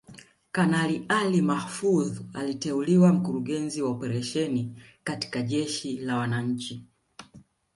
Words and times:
Kanali 0.51 1.05
Ali 1.09 1.41
Mahfoudh 1.41 2.17
aliteuliwa 2.33 3.13
Mkurugenzi 3.13 3.81
wa 3.81 3.89
Operesheni 3.91 4.81
katika 5.03 5.41
Jeshi 5.41 5.97
la 5.97 6.17
Wananchi 6.17 6.85